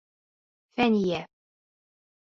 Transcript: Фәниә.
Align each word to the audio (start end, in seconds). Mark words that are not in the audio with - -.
Фәниә. 0.79 1.21